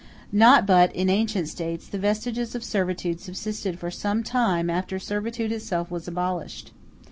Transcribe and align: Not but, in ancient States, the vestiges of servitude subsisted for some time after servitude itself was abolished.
Not 0.31 0.65
but, 0.65 0.91
in 0.95 1.11
ancient 1.11 1.47
States, 1.47 1.87
the 1.87 1.99
vestiges 1.99 2.55
of 2.55 2.63
servitude 2.63 3.21
subsisted 3.21 3.77
for 3.77 3.91
some 3.91 4.23
time 4.23 4.67
after 4.67 4.97
servitude 4.97 5.51
itself 5.51 5.91
was 5.91 6.07
abolished. 6.07 6.71